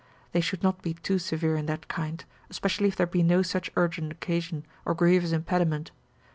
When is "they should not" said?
0.31-0.81